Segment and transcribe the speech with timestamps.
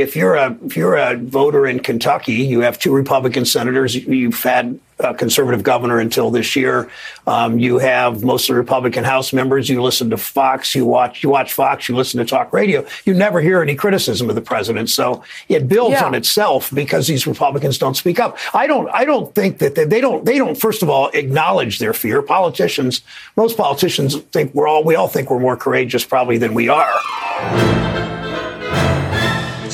[0.00, 3.94] if you're a if you're a voter in Kentucky, you have two Republican senators.
[3.94, 6.90] You've had a conservative governor until this year.
[7.26, 9.68] Um, you have mostly Republican House members.
[9.68, 10.74] You listen to Fox.
[10.74, 11.88] You watch you watch Fox.
[11.88, 12.86] You listen to talk radio.
[13.04, 14.90] You never hear any criticism of the president.
[14.90, 16.04] So it builds yeah.
[16.04, 18.36] on itself because these Republicans don't speak up.
[18.52, 18.88] I don't.
[18.90, 20.24] I don't think that they, they don't.
[20.24, 20.56] They don't.
[20.56, 22.20] First of all, acknowledge their fear.
[22.22, 23.02] Politicians.
[23.36, 24.84] Most politicians think we're all.
[24.84, 27.83] We all think we're more courageous probably than we are.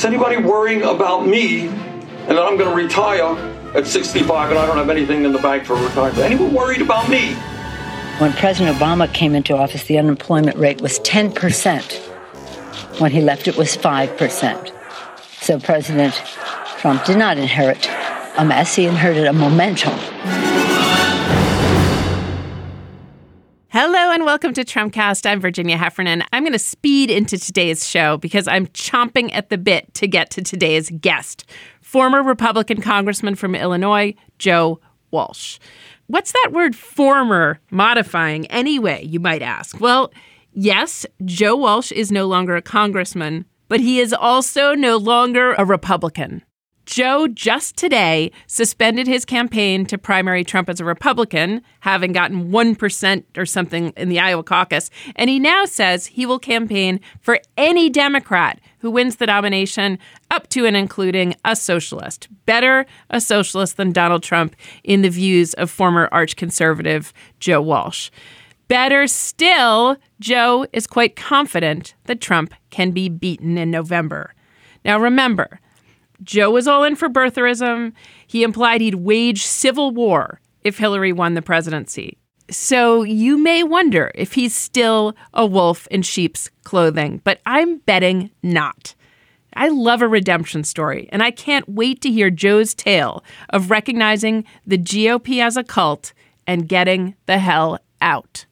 [0.01, 3.37] Is anybody worrying about me and that I'm going to retire
[3.75, 6.17] at 65 and I don't have anything in the bank for retirement?
[6.17, 7.35] Anyone worried about me?
[8.17, 11.99] When President Obama came into office, the unemployment rate was 10%.
[12.99, 14.71] When he left, it was 5%.
[15.39, 16.15] So President
[16.79, 17.87] Trump did not inherit
[18.39, 19.93] a mess, he inherited a momentum.
[23.73, 25.25] Hello and welcome to Trumpcast.
[25.25, 26.25] I'm Virginia Heffernan.
[26.33, 30.29] I'm going to speed into today's show because I'm chomping at the bit to get
[30.31, 35.57] to today's guest, former Republican Congressman from Illinois, Joe Walsh.
[36.07, 39.79] What's that word former modifying anyway, you might ask?
[39.79, 40.11] Well,
[40.51, 45.63] yes, Joe Walsh is no longer a congressman, but he is also no longer a
[45.63, 46.43] Republican.
[46.85, 53.23] Joe just today suspended his campaign to primary Trump as a Republican, having gotten 1%
[53.37, 54.89] or something in the Iowa caucus.
[55.15, 59.99] And he now says he will campaign for any Democrat who wins the nomination,
[60.31, 62.27] up to and including a socialist.
[62.45, 68.09] Better a socialist than Donald Trump in the views of former arch conservative Joe Walsh.
[68.67, 74.33] Better still, Joe is quite confident that Trump can be beaten in November.
[74.83, 75.59] Now remember,
[76.23, 77.93] Joe was all in for birtherism.
[78.27, 82.17] He implied he'd wage civil war if Hillary won the presidency.
[82.49, 88.29] So you may wonder if he's still a wolf in sheep's clothing, but I'm betting
[88.43, 88.93] not.
[89.53, 94.45] I love a redemption story, and I can't wait to hear Joe's tale of recognizing
[94.65, 96.13] the GOP as a cult
[96.47, 98.45] and getting the hell out.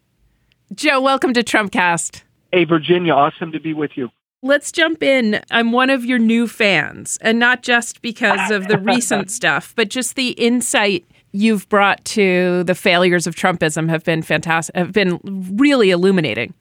[0.74, 2.24] Joe, welcome to Trumpcast.
[2.52, 4.10] Hey, Virginia, awesome to be with you.
[4.42, 5.42] Let's jump in.
[5.52, 9.90] I'm one of your new fans, and not just because of the recent stuff, but
[9.90, 15.20] just the insight you've brought to the failures of Trumpism have been fantastic, have been
[15.58, 16.54] really illuminating.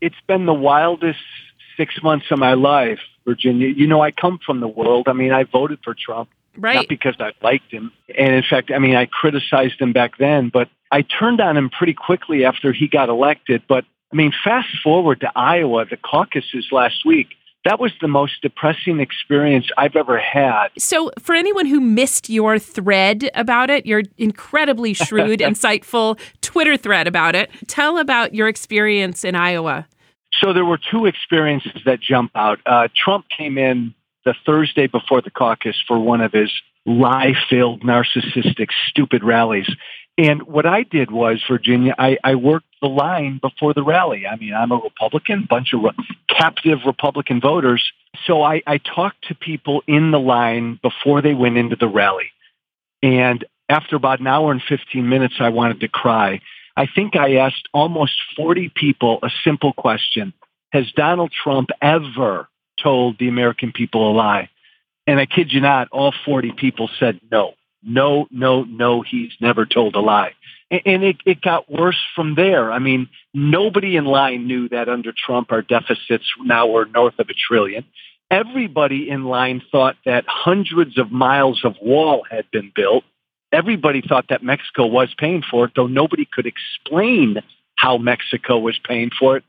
[0.00, 1.18] It's been the wildest
[1.76, 3.68] six months of my life, Virginia.
[3.68, 5.06] You know, I come from the world.
[5.06, 6.30] I mean, I voted for Trump.
[6.56, 6.76] Right.
[6.76, 7.92] Not because I liked him.
[8.16, 11.70] And in fact, I mean, I criticized him back then, but I turned on him
[11.70, 13.62] pretty quickly after he got elected.
[13.68, 17.28] But I mean, fast forward to Iowa, the caucuses last week.
[17.64, 20.68] That was the most depressing experience I've ever had.
[20.78, 27.06] So, for anyone who missed your thread about it, your incredibly shrewd, insightful Twitter thread
[27.06, 29.86] about it, tell about your experience in Iowa.
[30.40, 32.60] So, there were two experiences that jump out.
[32.64, 36.50] Uh, Trump came in the Thursday before the caucus for one of his
[36.86, 39.68] lie filled, narcissistic, stupid rallies.
[40.18, 44.26] And what I did was, Virginia, I, I worked the line before the rally.
[44.26, 45.92] I mean, I'm a Republican, bunch of re-
[46.28, 47.92] captive Republican voters.
[48.26, 52.32] So I, I talked to people in the line before they went into the rally.
[53.00, 56.40] And after about an hour and 15 minutes, I wanted to cry.
[56.76, 60.32] I think I asked almost 40 people a simple question.
[60.72, 62.48] Has Donald Trump ever
[62.82, 64.50] told the American people a lie?
[65.06, 69.66] And I kid you not, all 40 people said no no, no, no, he's never
[69.66, 70.32] told a lie.
[70.70, 72.70] And it, it got worse from there.
[72.70, 77.28] I mean, nobody in line knew that under Trump our deficits now were north of
[77.30, 77.84] a trillion.
[78.30, 83.04] Everybody in line thought that hundreds of miles of wall had been built.
[83.50, 87.38] Everybody thought that Mexico was paying for it, though nobody could explain
[87.76, 89.44] how Mexico was paying for it.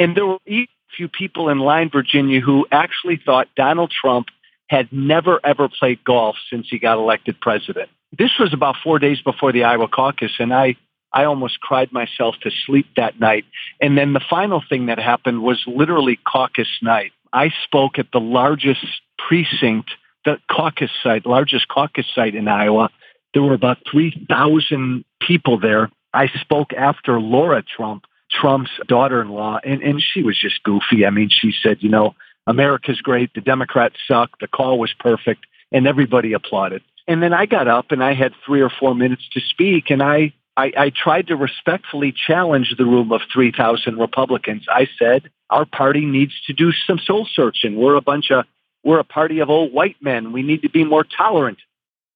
[0.00, 0.66] And there were a
[0.96, 4.26] few people in line, Virginia, who actually thought Donald Trump
[4.68, 7.90] had never ever played golf since he got elected president.
[8.16, 10.76] This was about four days before the Iowa caucus, and I
[11.12, 13.44] I almost cried myself to sleep that night.
[13.80, 17.12] And then the final thing that happened was literally caucus night.
[17.32, 18.84] I spoke at the largest
[19.16, 19.90] precinct,
[20.24, 22.90] the caucus site, largest caucus site in Iowa.
[23.32, 25.88] There were about 3,000 people there.
[26.12, 31.06] I spoke after Laura Trump, Trump's daughter-in-law, and, and she was just goofy.
[31.06, 32.14] I mean, she said, you know,
[32.46, 33.32] America's great.
[33.34, 34.38] The Democrats suck.
[34.40, 35.46] The call was perfect.
[35.72, 36.82] And everybody applauded.
[37.06, 39.90] And then I got up and I had three or four minutes to speak.
[39.90, 44.66] And I, I, I tried to respectfully challenge the room of 3,000 Republicans.
[44.70, 47.76] I said, our party needs to do some soul searching.
[47.76, 48.44] We're a bunch of,
[48.82, 50.32] we're a party of old white men.
[50.32, 51.58] We need to be more tolerant.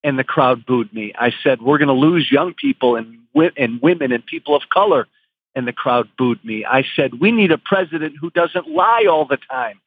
[0.05, 1.13] And the crowd booed me.
[1.19, 3.19] I said, we're going to lose young people and,
[3.57, 5.09] and women and people of color.
[5.55, 6.65] And the crowd booed me.
[6.65, 9.81] I said, we need a president who doesn't lie all the time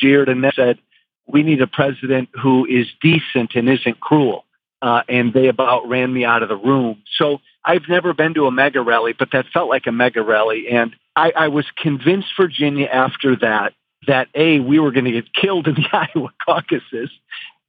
[0.00, 0.78] jeered and said,
[1.26, 4.44] We need a president who is decent and isn't cruel.
[4.80, 7.02] Uh, and they about ran me out of the room.
[7.16, 10.68] So I've never been to a MAGA rally, but that felt like a MAGA rally.
[10.70, 13.74] And I, I was convinced Virginia after that
[14.06, 17.10] that A, we were going to get killed in the Iowa caucuses.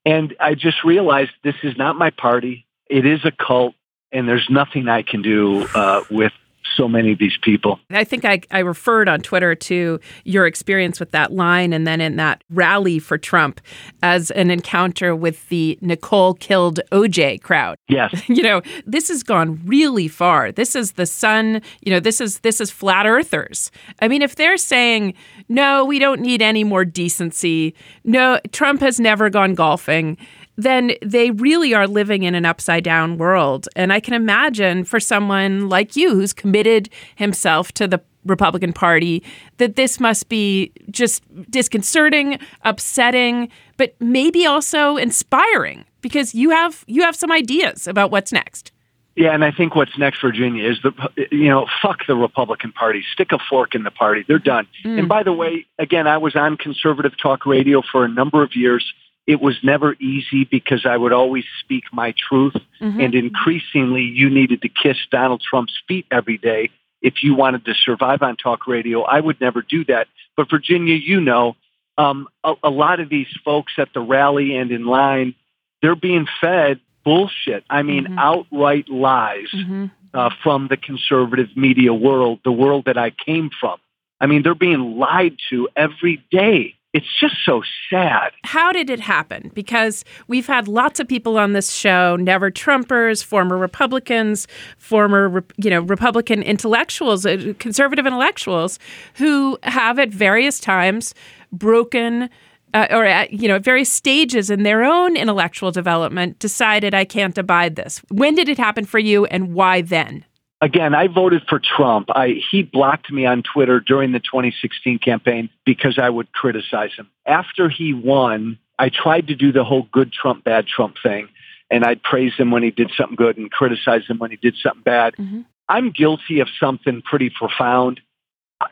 [0.05, 2.65] And I just realized this is not my party.
[2.89, 3.75] It is a cult,
[4.11, 6.31] and there's nothing I can do uh, with
[6.75, 7.79] so many of these people.
[7.89, 12.01] I think I, I referred on Twitter to your experience with that line and then
[12.01, 13.61] in that rally for Trump
[14.01, 17.77] as an encounter with the Nicole killed OJ crowd.
[17.87, 18.21] Yes.
[18.29, 20.51] you know, this has gone really far.
[20.51, 23.71] This is the sun, you know, this is this is flat earthers.
[24.01, 25.13] I mean, if they're saying,
[25.47, 27.73] no, we don't need any more decency,
[28.03, 30.17] no, Trump has never gone golfing
[30.63, 33.67] then they really are living in an upside down world.
[33.75, 39.23] And I can imagine for someone like you who's committed himself to the Republican Party
[39.57, 47.01] that this must be just disconcerting, upsetting, but maybe also inspiring because you have you
[47.03, 48.71] have some ideas about what's next.
[49.15, 50.91] Yeah, and I think what's next, Virginia, is the
[51.31, 54.25] you know fuck the Republican Party, stick a fork in the party.
[54.27, 54.67] They're done.
[54.85, 54.99] Mm.
[54.99, 58.55] And by the way, again, I was on conservative talk radio for a number of
[58.55, 58.93] years.
[59.29, 62.55] It was never easy because I would always speak my truth.
[62.81, 62.99] Mm-hmm.
[62.99, 66.71] And increasingly, you needed to kiss Donald Trump's feet every day
[67.03, 69.03] if you wanted to survive on talk radio.
[69.03, 70.07] I would never do that.
[70.35, 71.55] But Virginia, you know,
[71.95, 75.35] um, a, a lot of these folks at the rally and in line,
[75.83, 77.63] they're being fed bullshit.
[77.69, 78.17] I mean, mm-hmm.
[78.17, 79.85] outright lies mm-hmm.
[80.11, 83.77] uh, from the conservative media world, the world that I came from.
[84.19, 88.31] I mean, they're being lied to every day it's just so sad.
[88.43, 89.51] How did it happen?
[89.53, 94.47] Because we've had lots of people on this show, never Trumpers, former Republicans,
[94.77, 98.79] former you know Republican intellectuals, uh, conservative intellectuals,
[99.15, 101.13] who have at various times
[101.51, 102.29] broken.
[102.71, 107.03] Uh, or at you know at various stages in their own intellectual development decided I
[107.03, 107.99] can't abide this.
[108.09, 110.23] When did it happen for you and why then?
[110.61, 112.09] Again, I voted for Trump.
[112.13, 117.09] I, he blocked me on Twitter during the 2016 campaign because I would criticize him.
[117.25, 121.29] After he won, I tried to do the whole good Trump, bad Trump thing.
[121.71, 124.55] And I'd praise him when he did something good and criticize him when he did
[124.61, 125.15] something bad.
[125.17, 125.41] Mm-hmm.
[125.67, 128.01] I'm guilty of something pretty profound.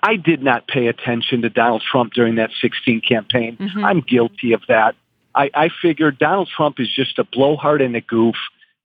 [0.01, 3.55] I did not pay attention to Donald Trump during that 16 campaign.
[3.57, 3.85] Mm-hmm.
[3.85, 4.95] I'm guilty of that.
[5.35, 8.35] I, I figured Donald Trump is just a blowhard and a goof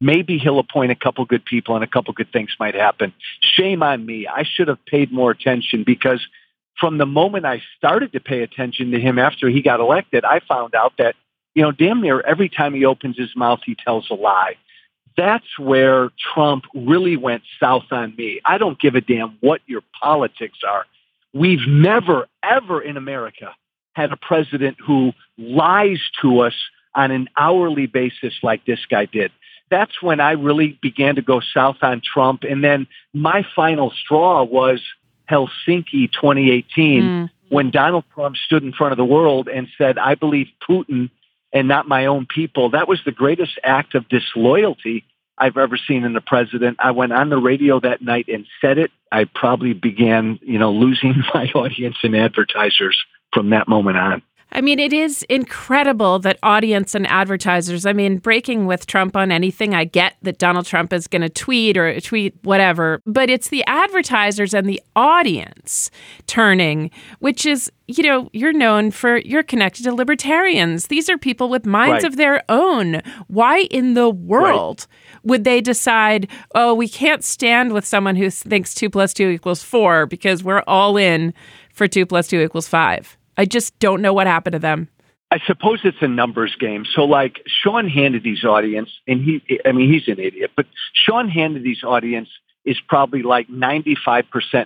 [0.03, 3.15] maybe he'll appoint a couple good people and a couple good things might happen.
[3.41, 4.27] Shame on me.
[4.27, 6.21] I should have paid more attention because
[6.79, 10.41] from the moment I started to pay attention to him after he got elected, I
[10.41, 11.15] found out that,
[11.55, 14.57] you know, damn near every time he opens his mouth, he tells a lie.
[15.17, 18.41] That's where Trump really went south on me.
[18.45, 20.85] I don't give a damn what your politics are.
[21.33, 23.55] We've never, ever in America
[23.93, 26.55] had a president who lies to us
[26.95, 29.31] on an hourly basis like this guy did
[29.73, 32.45] that's when I really began to go south on Trump.
[32.45, 34.81] And then my final straw was
[35.31, 37.31] Helsinki 2018 mm.
[37.49, 41.11] when Donald Trump stood in front of the world and said, I believe Putin
[41.53, 42.71] and not my own people.
[42.71, 45.05] That was the greatest act of disloyalty
[45.39, 46.77] I've ever seen in a president.
[46.79, 48.91] I went on the radio that night and said it.
[49.11, 53.03] I probably began, you know, losing my audience and advertisers
[53.33, 54.23] from that moment on.
[54.53, 59.33] I mean, it is incredible that audience and advertisers, I mean, breaking with Trump on
[59.33, 63.49] anything, I get that Donald Trump is going to tweet or tweet whatever, but it's
[63.49, 65.91] the advertisers and the audience
[66.27, 70.89] turning, which is, you know, you're known for, you're connected to libertarians.
[70.89, 72.13] These are people with minds right.
[72.13, 73.01] of their own.
[73.29, 74.87] Why in the world?
[74.89, 79.29] Right would they decide, oh, we can't stand with someone who thinks two plus two
[79.29, 81.33] equals four because we're all in
[81.73, 83.17] for two plus two equals five?
[83.37, 84.89] I just don't know what happened to them.
[85.33, 86.85] I suppose it's a numbers game.
[86.95, 91.83] So like Sean Hannity's audience, and he, I mean, he's an idiot, but Sean Hannity's
[91.83, 92.29] audience
[92.67, 94.25] is probably like 95%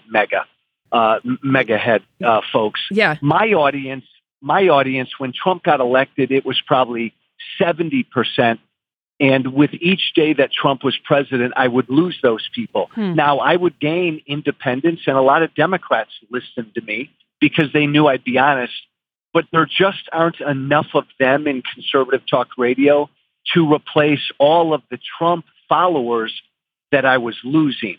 [0.09, 0.45] MAGA,
[0.91, 2.81] uh, MAGA head, uh, folks.
[2.91, 3.15] Yeah.
[3.23, 4.07] My audience,
[4.41, 7.15] my audience, when Trump got elected, it was probably
[7.61, 8.59] 70%.
[9.21, 12.91] And with each day that Trump was president, I would lose those people.
[12.93, 13.15] Hmm.
[13.15, 17.87] Now I would gain independents and a lot of Democrats listened to me because they
[17.87, 18.75] knew I'd be honest.
[19.33, 23.11] But there just aren't enough of them in conservative talk radio
[23.55, 26.33] to replace all of the Trump followers
[26.93, 27.99] that I was losing.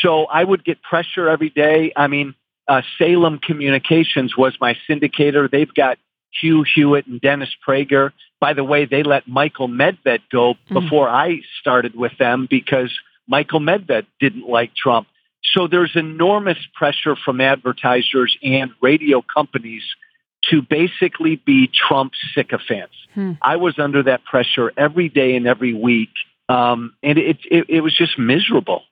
[0.00, 1.92] So I would get pressure every day.
[1.96, 2.34] I mean,
[2.68, 5.50] uh, Salem Communications was my syndicator.
[5.50, 5.98] They've got
[6.40, 8.12] Hugh Hewitt and Dennis Prager.
[8.40, 10.80] By the way, they let Michael Medved go mm.
[10.80, 12.92] before I started with them because
[13.28, 15.06] Michael Medved didn't like Trump.
[15.54, 19.82] So there's enormous pressure from advertisers and radio companies
[20.50, 22.94] to basically be Trump sycophants.
[23.14, 23.32] Hmm.
[23.42, 26.10] I was under that pressure every day and every week,
[26.48, 28.82] um, and it, it it was just miserable.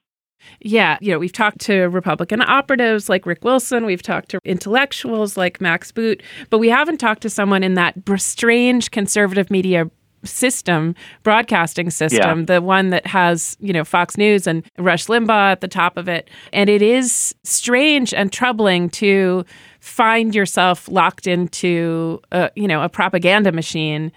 [0.59, 5.37] Yeah, you know, we've talked to Republican operatives like Rick Wilson, we've talked to intellectuals
[5.37, 9.89] like Max Boot, but we haven't talked to someone in that strange conservative media
[10.25, 12.45] system, broadcasting system, yeah.
[12.45, 16.07] the one that has, you know, Fox News and Rush Limbaugh at the top of
[16.07, 16.29] it.
[16.53, 19.45] And it is strange and troubling to
[19.79, 24.11] find yourself locked into, a, you know, a propaganda machine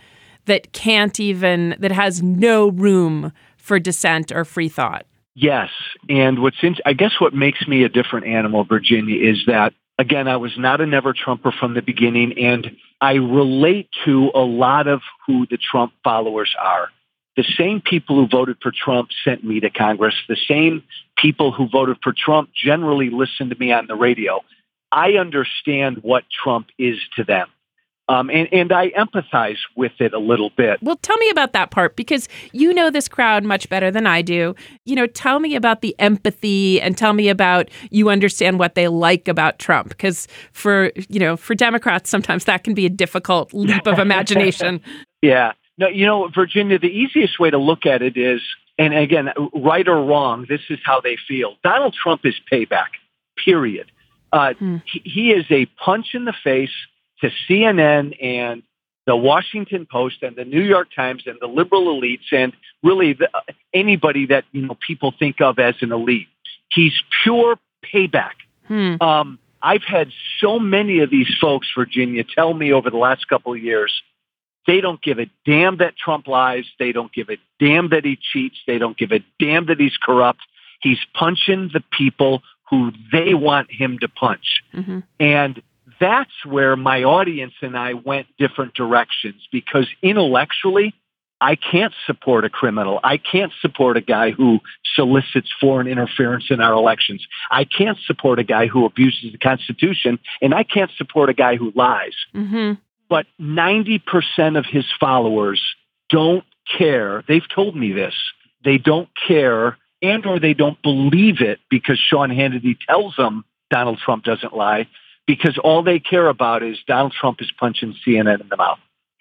[0.47, 5.07] that can't even, that has no room for dissent or free thought.
[5.35, 5.71] Yes.
[6.09, 10.29] And what's in, I guess what makes me a different animal, Virginia, is that again,
[10.29, 14.88] I was not a never Trumper from the beginning and I relate to a lot
[14.88, 16.88] of who the Trump followers are.
[17.37, 20.14] The same people who voted for Trump sent me to Congress.
[20.28, 20.83] The same
[21.17, 24.40] people who voted for Trump generally listen to me on the radio.
[24.90, 27.49] I understand what Trump is to them.
[28.11, 30.83] Um, and, and I empathize with it a little bit.
[30.83, 34.23] Well, tell me about that part because you know this crowd much better than I
[34.23, 34.55] do.
[34.87, 38.88] You know, tell me about the empathy and tell me about you understand what they
[38.88, 43.53] like about Trump because for, you know, for Democrats, sometimes that can be a difficult
[43.53, 44.81] leap of imagination.
[45.23, 45.53] yeah.
[45.77, 48.41] No, you know, Virginia, the easiest way to look at it is,
[48.79, 51.57] and again, right or wrong, this is how they feel.
[51.62, 52.88] Donald Trump is payback,
[53.45, 53.93] period.
[54.33, 54.77] Uh, hmm.
[54.87, 56.71] he, he is a punch in the face
[57.21, 58.63] to CNN and
[59.07, 63.31] the Washington Post and the New York Times and the liberal elites and really the,
[63.73, 66.29] anybody that you know people think of as an elite.
[66.71, 66.93] He's
[67.25, 68.35] pure payback.
[68.67, 68.97] Hmm.
[69.01, 70.09] Um, I've had
[70.41, 73.93] so many of these folks, Virginia, tell me over the last couple of years,
[74.67, 76.67] they don't give a damn that Trump lies.
[76.79, 78.59] They don't give a damn that he cheats.
[78.67, 80.41] They don't give a damn that he's corrupt.
[80.81, 84.63] He's punching the people who they want him to punch.
[84.75, 84.99] Mm-hmm.
[85.19, 85.63] And
[86.00, 90.95] that's where my audience and I went different directions because intellectually,
[91.40, 92.99] I can't support a criminal.
[93.05, 94.59] I can't support a guy who
[94.95, 97.25] solicits foreign interference in our elections.
[97.50, 101.57] I can't support a guy who abuses the Constitution, and I can't support a guy
[101.57, 102.14] who lies.
[102.35, 102.81] Mm-hmm.
[103.09, 105.62] But 90% of his followers
[106.11, 106.45] don't
[106.76, 107.23] care.
[107.28, 108.14] They've told me this.
[108.64, 113.99] They don't care and or they don't believe it because Sean Hannity tells them Donald
[113.99, 114.88] Trump doesn't lie
[115.29, 118.79] because all they care about is Donald Trump is punching CNN in the mouth.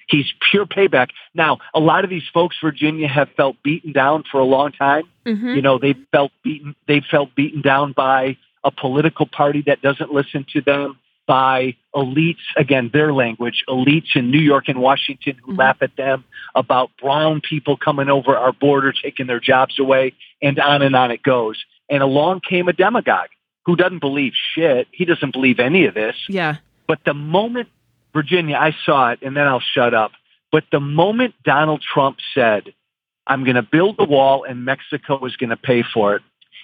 [0.08, 1.10] He's pure payback.
[1.36, 5.04] Now, a lot of these folks, Virginia, have felt beaten down for a long time.
[5.26, 5.56] Mm-hmm.
[5.56, 6.76] You know, they felt beaten.
[6.88, 10.98] They felt beaten down by a political party that doesn't listen to them,
[11.28, 15.60] by elites, again, their language, elites in New York and Washington who mm-hmm.
[15.60, 16.24] laugh at them
[16.56, 21.12] about brown people coming over our border, taking their jobs away, and on and on
[21.12, 21.62] it goes.
[21.90, 23.28] And along came a demagogue
[23.68, 24.88] who doesn't believe shit.
[24.92, 26.16] He doesn't believe any of this.
[26.30, 26.56] Yeah.
[26.88, 27.68] But the moment,
[28.14, 30.14] Virginia, I saw it, and then I'll shut up.
[30.52, 32.74] But the moment Donald Trump said,
[33.28, 36.22] I'm going to build a wall and Mexico is going to pay for it,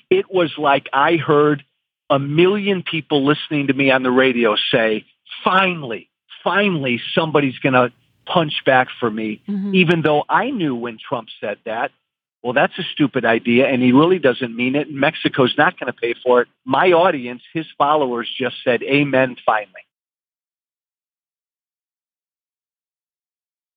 [0.10, 1.65] it was like I heard
[2.10, 5.05] a million people listening to me on the radio say,
[5.43, 6.10] finally,
[6.41, 7.91] finally, somebody's going to
[8.25, 9.75] punch back for me, mm-hmm.
[9.75, 11.91] even though I knew when Trump said that
[12.44, 14.92] well, that's a stupid idea, and he really doesn't mean it.
[14.92, 16.50] Mexico's not going to pay for it.
[16.66, 19.72] My audience, his followers, just said, Amen, finally.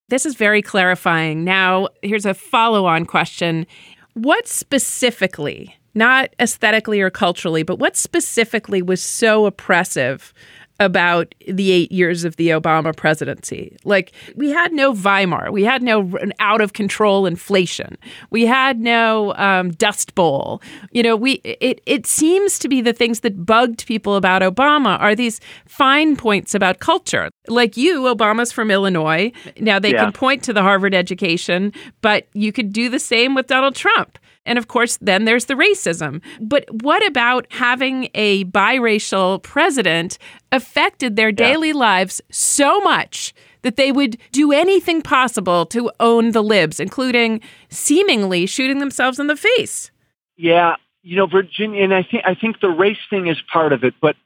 [0.09, 1.45] This is very clarifying.
[1.45, 3.67] Now, here's a follow on question.
[4.15, 10.35] What specifically, not aesthetically or culturally, but what specifically was so oppressive
[10.79, 13.77] about the eight years of the Obama presidency.
[13.85, 15.51] Like, we had no Weimar.
[15.51, 17.97] We had no out of control inflation.
[18.31, 20.61] We had no um, Dust Bowl.
[20.91, 25.01] You know, we it, it seems to be the things that bugged people about Obama
[25.01, 27.31] are these fine points about culture.
[27.49, 29.33] Like you, Obama's from Illinois.
[29.59, 30.05] Now, they yeah.
[30.05, 34.19] can point to the Harvard education, but you could do the same with Donald Trump.
[34.47, 36.23] And of course, then there's the racism.
[36.41, 40.19] But what about having a biracial president
[40.53, 41.75] affected their daily yeah.
[41.75, 48.47] lives so much that they would do anything possible to own the libs, including seemingly
[48.47, 49.91] shooting themselves in the face?
[50.37, 53.85] Yeah, you know, Virginia, and I think I think the race thing is part of
[53.85, 54.17] it, but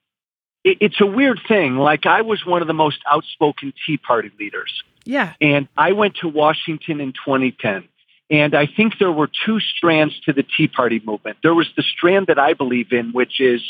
[0.65, 1.77] it, it's a weird thing.
[1.77, 4.83] Like I was one of the most outspoken Tea Party leaders.
[5.05, 5.35] Yeah.
[5.41, 7.89] And I went to Washington in 2010.
[8.31, 11.39] And I think there were two strands to the Tea Party movement.
[11.43, 13.61] There was the strand that I believe in, which is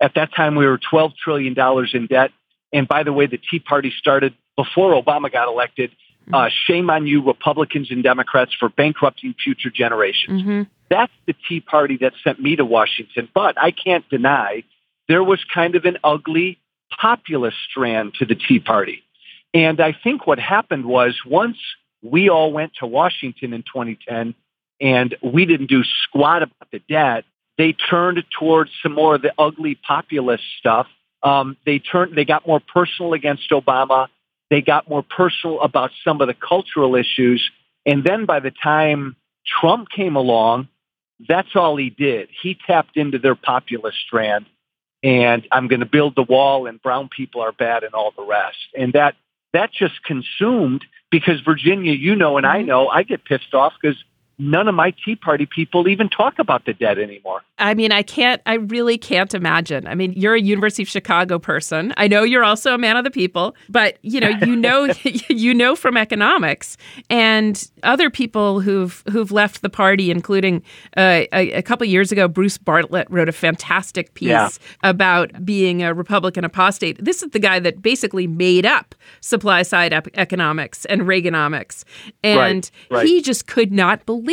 [0.00, 1.54] at that time we were $12 trillion
[1.92, 2.30] in debt.
[2.72, 5.90] And by the way, the Tea Party started before Obama got elected.
[5.90, 6.34] Mm-hmm.
[6.34, 10.42] Uh, shame on you, Republicans and Democrats, for bankrupting future generations.
[10.42, 10.62] Mm-hmm.
[10.90, 13.28] That's the Tea Party that sent me to Washington.
[13.34, 14.62] But I can't deny
[15.08, 16.58] there was kind of an ugly
[17.00, 19.02] populist strand to the Tea Party.
[19.52, 21.58] And I think what happened was once
[22.04, 24.34] we all went to Washington in 2010
[24.80, 27.24] and we didn't do squat about the debt,
[27.56, 30.86] they turned towards some more of the ugly populist stuff.
[31.22, 34.08] Um, they turned, they got more personal against Obama.
[34.50, 37.50] They got more personal about some of the cultural issues.
[37.86, 40.68] And then by the time Trump came along,
[41.26, 42.28] that's all he did.
[42.42, 44.46] He tapped into their populist strand
[45.04, 48.24] and I'm going to build the wall and brown people are bad and all the
[48.24, 48.56] rest.
[48.76, 49.14] And that,
[49.54, 52.68] that just consumed because Virginia, you know, and I mm-hmm.
[52.68, 53.96] know I get pissed off because
[54.38, 57.42] none of my Tea Party people even talk about the debt anymore.
[57.58, 59.86] I mean, I can't, I really can't imagine.
[59.86, 61.94] I mean, you're a University of Chicago person.
[61.96, 64.88] I know you're also a man of the people, but you know, you know,
[65.28, 66.76] you know from economics
[67.08, 70.62] and other people who've who've left the party, including
[70.96, 74.48] uh, a, a, couple years ago, Bruce Bartlett wrote a fantastic piece yeah.
[74.82, 77.02] about being a Republican apostate.
[77.02, 81.84] This is the guy that basically made up supply side economics and Reaganomics,
[82.24, 83.06] and right, right.
[83.06, 84.23] he just could not believe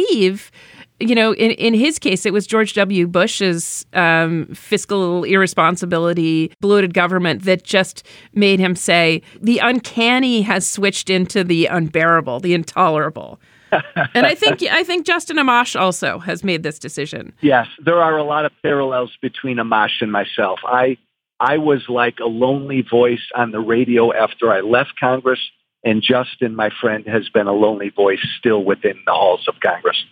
[1.01, 3.07] you know, in, in his case, it was George W.
[3.07, 11.09] Bush's um, fiscal irresponsibility, bloated government that just made him say the uncanny has switched
[11.09, 13.39] into the unbearable, the intolerable.
[14.13, 17.33] and I think I think Justin Amash also has made this decision.
[17.41, 20.59] Yes, there are a lot of parallels between Amash and myself.
[20.65, 20.97] I
[21.39, 25.39] I was like a lonely voice on the radio after I left Congress,
[25.83, 30.03] and Justin, my friend, has been a lonely voice still within the halls of Congress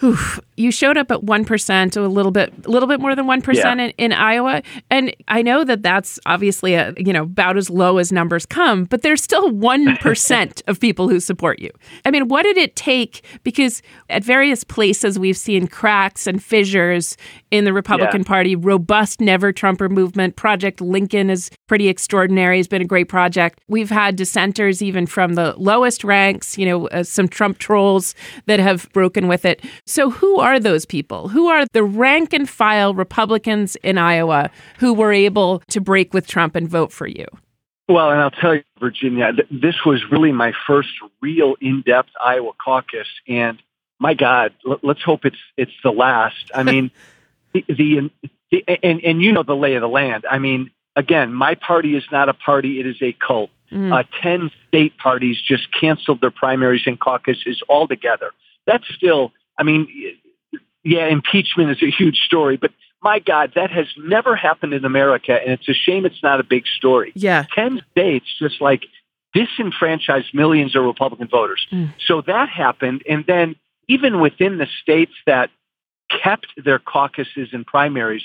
[0.00, 0.16] whew,
[0.56, 3.72] you showed up at 1%, a little bit a little bit more than 1% yeah.
[3.72, 4.62] in, in Iowa.
[4.90, 8.84] And I know that that's obviously a, you know, about as low as numbers come,
[8.84, 11.70] but there's still 1% of people who support you.
[12.04, 17.16] I mean, what did it take because at various places we've seen cracks and fissures
[17.50, 18.28] in the Republican yeah.
[18.28, 23.60] Party, robust never Trumper movement, Project Lincoln is pretty extraordinary, has been a great project.
[23.68, 28.14] We've had dissenters even from the lowest ranks, you know, uh, some Trump trolls
[28.46, 29.64] that have broken with it.
[29.86, 31.28] So, who are those people?
[31.28, 36.26] Who are the rank and file Republicans in Iowa who were able to break with
[36.26, 37.26] Trump and vote for you?
[37.88, 40.88] Well, and I'll tell you, Virginia, th- this was really my first
[41.20, 43.62] real in-depth Iowa caucus, and
[44.00, 46.50] my God, l- let's hope it's it's the last.
[46.52, 46.90] I mean,
[47.68, 48.10] the, the,
[48.50, 50.24] the and and you know the lay of the land.
[50.30, 53.50] I mean, again, my party is not a party; it is a cult.
[53.72, 53.92] Mm.
[53.92, 58.30] Uh, Ten state parties just canceled their primaries and caucuses altogether.
[58.66, 59.88] That's still I mean,
[60.84, 65.32] yeah, impeachment is a huge story, but my God, that has never happened in America,
[65.32, 67.12] and it's a shame it's not a big story.
[67.14, 67.44] Yeah.
[67.54, 68.86] 10 states just like
[69.32, 71.66] disenfranchised millions of Republican voters.
[71.70, 71.92] Mm.
[72.06, 73.56] So that happened, and then
[73.88, 75.50] even within the states that
[76.10, 78.22] kept their caucuses and primaries,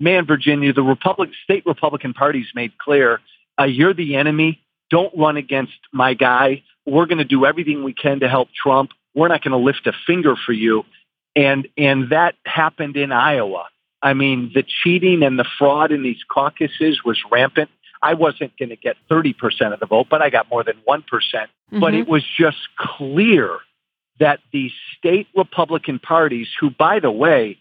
[0.00, 3.20] man, Virginia, the Republic, state Republican parties made clear,
[3.60, 4.60] uh, you're the enemy.
[4.90, 6.62] Don't run against my guy.
[6.86, 9.86] We're going to do everything we can to help Trump we're not going to lift
[9.86, 10.84] a finger for you.
[11.34, 13.66] And, and that happened in Iowa.
[14.00, 17.68] I mean, the cheating and the fraud in these caucuses was rampant.
[18.00, 19.34] I wasn't going to get 30%
[19.72, 21.80] of the vote, but I got more than one mm-hmm.
[21.80, 23.58] But it was just clear
[24.20, 27.58] that the state Republican parties, who, by the way,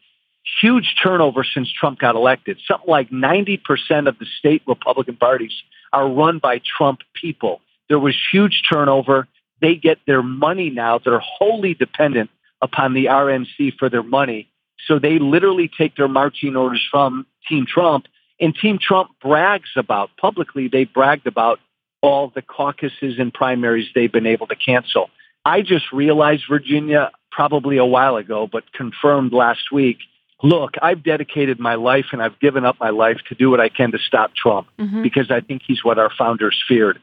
[0.62, 5.54] huge turnover since Trump got elected, something like 90% of the state Republican parties
[5.94, 7.62] are run by Trump people.
[7.90, 9.28] There was huge turnover
[9.62, 11.00] they get their money now.
[11.00, 12.30] They're wholly dependent
[12.62, 14.48] upon the RNC for their money.
[14.88, 18.06] So they literally take their marching orders from Team Trump.
[18.40, 21.60] And Team Trump brags about, publicly, they bragged about
[22.02, 25.10] all the caucuses and primaries they've been able to cancel.
[25.48, 29.98] I just realized, Virginia, probably a while ago, but confirmed last week,
[30.44, 33.70] look, I've dedicated my life and I've given up my life to do what I
[33.70, 35.02] can to stop Trump mm-hmm.
[35.02, 37.00] because I think he's what our founders feared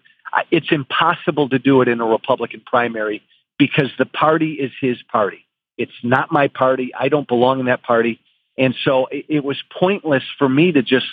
[0.50, 3.22] it's impossible to do it in a Republican primary
[3.58, 5.46] because the party is his party.
[5.76, 6.92] It's not my party.
[6.98, 8.20] I don't belong in that party.
[8.56, 11.06] And so it, it was pointless for me to just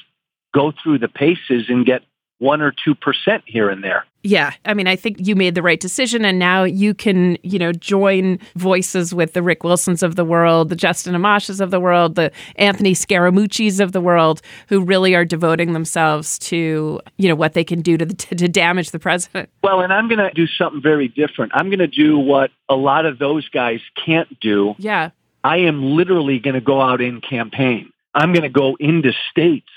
[0.54, 2.04] go through the paces and get
[2.42, 4.04] one or two percent here and there.
[4.24, 7.58] Yeah, I mean, I think you made the right decision, and now you can, you
[7.58, 11.80] know, join voices with the Rick Wilsons of the world, the Justin Amashes of the
[11.80, 17.36] world, the Anthony Scaramucci's of the world, who really are devoting themselves to, you know,
[17.36, 19.50] what they can do to to, to damage the president.
[19.64, 21.52] Well, and I'm going to do something very different.
[21.56, 24.76] I'm going to do what a lot of those guys can't do.
[24.78, 25.12] Yeah,
[25.44, 27.92] I am literally going to go out in campaign.
[28.14, 29.70] I'm going to go into states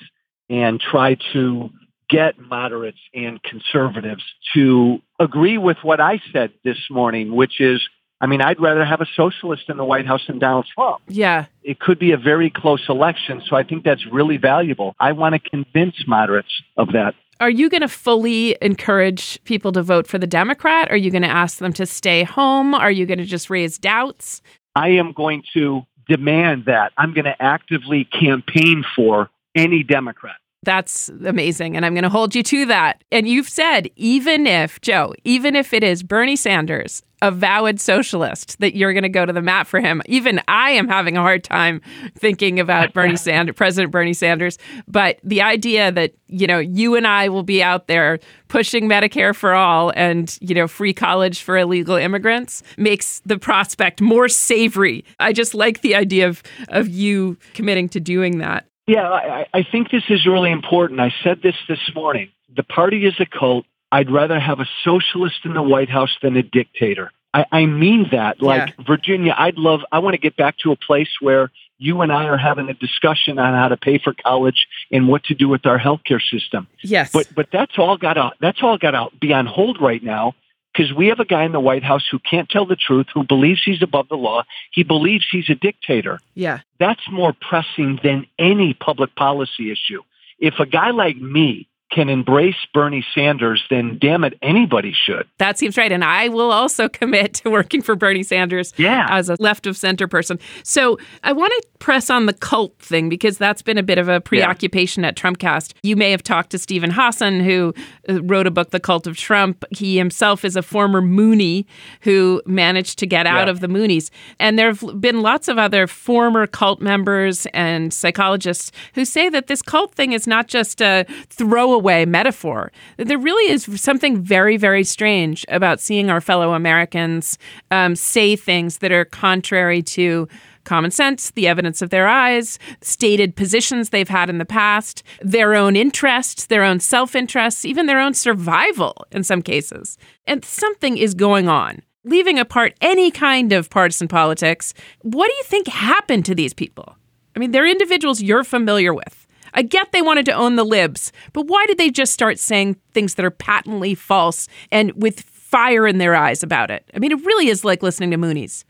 [0.51, 1.71] and try to
[2.09, 4.23] get moderates and conservatives
[4.55, 7.87] to agree with what I said this morning, which is,
[8.21, 11.03] I mean, I'd rather have a socialist in the White House than Donald Trump.
[11.09, 11.47] Yeah.
[11.63, 13.43] It could be a very close election.
[13.49, 14.95] So I think that's really valuable.
[15.01, 17.15] I want to convince moderates of that.
[17.41, 20.91] Are you going to fully encourage people to vote for the Democrat?
[20.91, 22.75] Are you going to ask them to stay home?
[22.75, 24.41] Are you going to just raise doubts?
[24.77, 26.93] I am going to demand that.
[26.97, 30.37] I'm going to actively campaign for any Democrat.
[30.65, 31.77] That's amazing.
[31.77, 33.05] And I'm going to hold you to that.
[33.13, 38.77] And you've said, even if, Joe, even if it is Bernie Sanders, avowed socialist, that
[38.77, 40.03] you're going to go to the mat for him.
[40.07, 41.81] Even I am having a hard time
[42.19, 44.59] thinking about Bernie Sanders, President Bernie Sanders.
[44.87, 49.35] But the idea that, you know, you and I will be out there pushing Medicare
[49.35, 55.05] for all and, you know, free college for illegal immigrants makes the prospect more savory.
[55.19, 58.67] I just like the idea of, of you committing to doing that.
[58.87, 61.01] Yeah, I, I think this is really important.
[61.01, 62.31] I said this this morning.
[62.55, 63.65] The party is a cult.
[63.91, 67.11] I'd rather have a socialist in the White House than a dictator.
[67.33, 68.43] I, I mean that.
[68.43, 68.85] Like yeah.
[68.87, 72.25] Virginia, I'd love, I want to get back to a place where you and I
[72.25, 75.67] are having a discussion on how to pay for college and what to do with
[75.67, 76.67] our healthcare system.
[76.83, 77.11] Yes.
[77.13, 80.35] But, but that's all got to, that's all got to be on hold right now
[80.75, 83.25] because we have a guy in the White House who can't tell the truth, who
[83.25, 84.43] believes he's above the law.
[84.73, 86.21] He believes he's a dictator.
[86.35, 86.61] Yeah.
[86.81, 90.03] That's more pressing than any public policy issue.
[90.39, 95.27] If a guy like me can embrace Bernie Sanders, then damn it, anybody should.
[95.39, 95.93] That seems right.
[95.93, 99.07] And I will also commit to working for Bernie Sanders yeah.
[99.09, 100.39] as a left of center person.
[100.65, 104.09] So I want to press on the cult thing because that's been a bit of
[104.09, 105.11] a preoccupation yeah.
[105.11, 105.75] at Trumpcast.
[105.83, 107.73] You may have talked to Steven Hassan, who
[108.09, 109.65] uh, wrote a book, The Cult of Trump.
[109.71, 111.67] He himself is a former Moonie
[112.01, 113.51] who managed to get out yeah.
[113.51, 114.11] of the Moonies.
[114.41, 119.47] And there have been lots of other former cult members and psychologists who say that
[119.47, 122.73] this cult thing is not just a throwaway throwaway metaphor.
[122.97, 127.39] There really is something very, very strange about seeing our fellow Americans
[127.71, 130.27] um, say things that are contrary to
[130.65, 135.55] common sense, the evidence of their eyes, stated positions they've had in the past, their
[135.55, 139.99] own interests, their own self interests, even their own survival in some cases.
[140.27, 141.83] And something is going on.
[142.07, 146.97] Leaving apart any kind of partisan politics, what do you think happened to these people?
[147.37, 149.24] I mean, they're individuals you're familiar with.
[149.55, 152.77] I get they wanted to own the libs, but why did they just start saying
[152.93, 156.91] things that are patently false and with fire in their eyes about it?
[156.95, 158.65] I mean, it really is like listening to Moonies.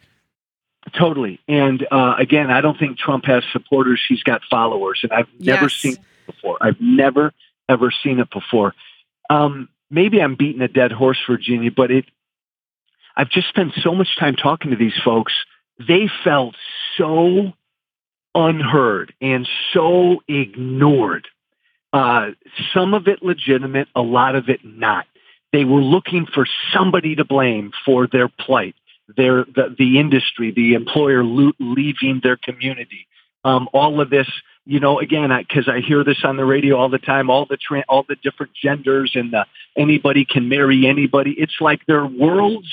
[0.93, 1.41] Totally.
[1.49, 4.03] And uh, again, I don't think Trump has supporters.
[4.07, 5.01] He's got followers.
[5.03, 5.57] And I've yes.
[5.57, 6.59] never seen it before.
[6.61, 7.33] I've never,
[7.69, 8.75] ever seen it before.
[9.31, 12.05] Um, maybe I'm beating a dead horse, Virginia, but it,
[13.17, 15.33] I've just spent so much time talking to these folks.
[15.79, 16.55] They felt
[16.99, 17.53] so
[18.35, 21.29] unheard and so ignored.
[21.93, 22.31] Uh,
[22.73, 25.07] some of it legitimate, a lot of it not.
[25.53, 28.75] They were looking for somebody to blame for their plight,
[29.17, 33.07] their the, the industry, the employer lo- leaving their community.
[33.45, 34.27] Um, all of this,
[34.65, 37.47] you know, again, because I, I, hear this on the radio all the time, all
[37.47, 41.37] the tra- all the different genders and the, anybody can marry anybody.
[41.39, 42.67] It's like their worlds,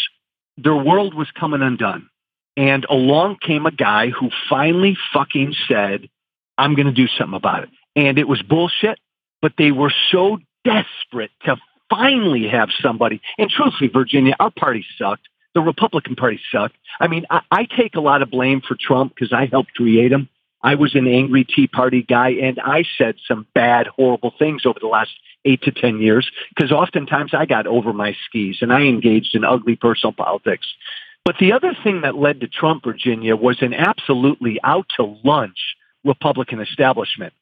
[0.57, 2.09] their world was coming undone.
[2.57, 6.09] And along came a guy who finally fucking said,
[6.57, 7.69] I'm going to do something about it.
[7.95, 8.99] And it was bullshit,
[9.41, 11.57] but they were so desperate to
[11.89, 13.21] finally have somebody.
[13.37, 15.27] And truthfully, Virginia, our party sucked.
[15.53, 16.75] The Republican Party sucked.
[16.99, 20.11] I mean, I, I take a lot of blame for Trump because I helped create
[20.11, 20.29] him.
[20.63, 24.79] I was an angry Tea Party guy, and I said some bad, horrible things over
[24.79, 25.11] the last
[25.43, 29.43] eight to 10 years because oftentimes I got over my skis and I engaged in
[29.43, 30.67] ugly personal politics.
[31.23, 35.57] But the other thing that led to Trump, Virginia, was an absolutely out to lunch
[36.03, 37.33] Republican establishment.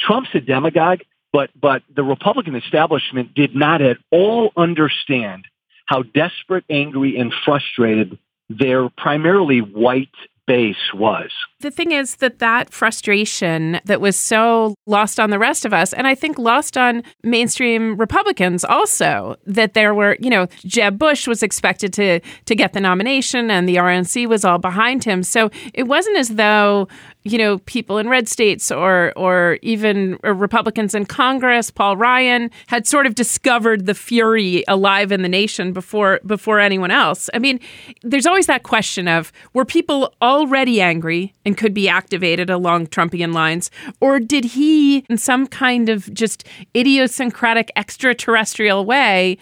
[0.00, 1.00] Trump's a demagogue,
[1.32, 5.46] but, but the Republican establishment did not at all understand
[5.86, 8.18] how desperate, angry, and frustrated
[8.48, 10.08] their primarily white
[10.46, 11.30] base was.
[11.60, 15.92] The thing is that that frustration that was so lost on the rest of us,
[15.92, 21.26] and I think lost on mainstream Republicans also, that there were, you know, Jeb Bush
[21.26, 25.22] was expected to to get the nomination, and the RNC was all behind him.
[25.22, 26.88] So it wasn't as though
[27.24, 32.50] you know, people in red states or or even uh, Republicans in Congress, Paul Ryan
[32.66, 37.30] had sort of discovered the fury alive in the nation before before anyone else.
[37.32, 37.60] I mean,
[38.02, 43.32] there's always that question of were people already angry and could be activated along Trumpian
[43.32, 43.70] lines,
[44.00, 46.44] or did he, in some kind of just
[46.76, 49.38] idiosyncratic extraterrestrial way,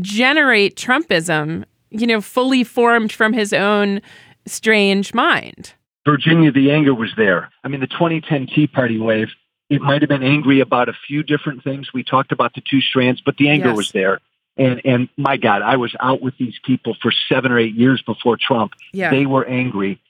[0.00, 4.00] generate Trumpism, you know, fully formed from his own
[4.46, 5.74] strange mind?
[6.06, 7.50] Virginia, the anger was there.
[7.64, 9.28] I mean, the 2010 Tea Party wave,
[9.68, 11.92] it might have been angry about a few different things.
[11.92, 13.76] We talked about the two strands, but the anger yes.
[13.76, 14.20] was there.
[14.56, 18.02] And and my God, I was out with these people for seven or eight years
[18.02, 18.72] before Trump.
[18.92, 19.10] Yeah.
[19.10, 20.00] They were angry.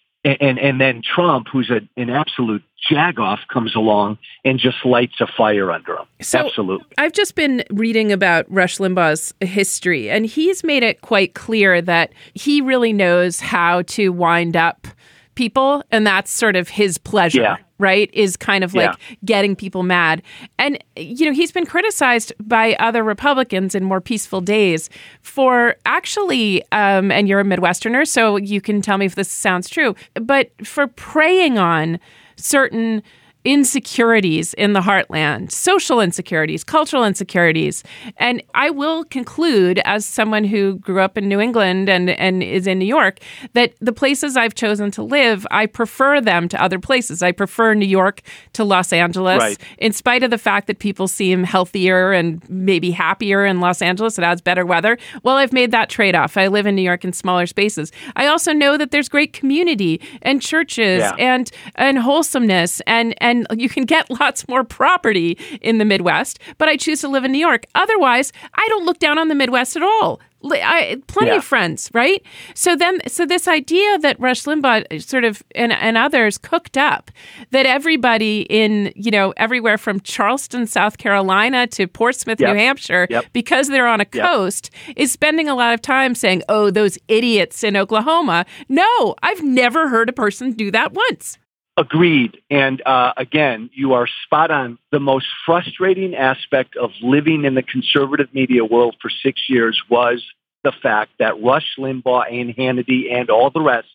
[0.41, 5.27] And and then Trump, who's a, an absolute jagoff, comes along and just lights a
[5.27, 6.07] fire under him.
[6.21, 6.87] So Absolutely.
[6.97, 12.13] I've just been reading about Rush Limbaugh's history, and he's made it quite clear that
[12.35, 14.87] he really knows how to wind up
[15.35, 17.43] people, and that's sort of his pleasure.
[17.43, 17.57] Yeah.
[17.81, 19.17] Right, is kind of like Yeah.
[19.25, 20.23] getting people mad.
[20.59, 24.91] And, you know, he's been criticized by other Republicans in more peaceful days
[25.23, 29.69] for actually, um, and you're a Midwesterner, so you can tell me if this sounds
[29.69, 32.01] true, but for preying on
[32.35, 33.01] certain
[33.45, 37.83] insecurities in the heartland, social insecurities, cultural insecurities.
[38.17, 42.67] And I will conclude, as someone who grew up in New England and, and is
[42.67, 43.21] in New York,
[43.55, 47.23] that the places I've chosen to live, I prefer them to other places.
[47.23, 48.23] I prefer New York
[48.55, 49.59] to Los Angeles, Right.
[49.79, 54.19] in spite of the fact that people seem healthier and maybe happier in Los Angeles.
[54.19, 54.99] It has better weather.
[55.23, 56.37] Well, I've made that trade off.
[56.37, 57.93] I live in New York in smaller spaces.
[58.17, 61.13] I also know that there's great community and churches Yeah.
[61.19, 66.39] and and wholesomeness and and you can get lots more property in the Midwest.
[66.59, 67.65] But I choose to live in New York.
[67.75, 70.21] Otherwise, I don't look down on the Midwest at all.
[70.45, 71.39] I, plenty Yeah.
[71.39, 72.23] of friends, right?
[72.55, 77.11] So then, so this idea that Rush Limbaugh sort of and, and others cooked up
[77.51, 82.51] that everybody in you know everywhere from Charleston, South Carolina to Portsmouth, Yep.
[82.51, 83.25] New Hampshire, Yep.
[83.33, 84.25] because they're on a Yep.
[84.25, 89.43] coast, is spending a lot of time saying, "Oh, those idiots in Oklahoma." No, I've
[89.43, 91.37] never heard a person do that once.
[91.79, 92.43] Agreed.
[92.51, 94.79] And uh, again, you are spot on.
[94.91, 100.21] The most frustrating aspect of living in the conservative media world for six years was
[100.65, 103.87] the fact that Rush Limbaugh and Hannity and all the rest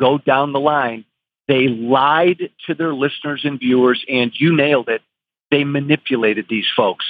[0.00, 1.04] go down the line.
[1.46, 5.02] They lied to their listeners and viewers, and you nailed it.
[5.52, 7.06] They manipulated these folks.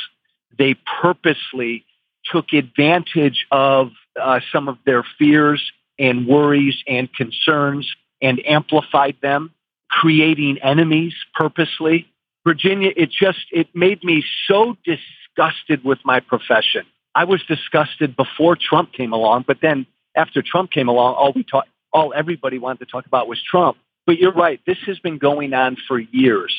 [0.58, 1.86] They purposely
[2.30, 9.52] took advantage of uh, some of their fears and worries and concerns and amplified them
[9.90, 12.07] creating enemies purposely.
[12.46, 16.85] Virginia, it just, it made me so disgusted with my profession.
[17.14, 21.42] I was disgusted before Trump came along, but then after Trump came along, all we
[21.42, 23.77] talk, all everybody wanted to talk about was Trump.
[24.07, 24.61] But you're right.
[24.66, 26.55] This has been going on for years,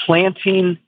[0.00, 0.78] planting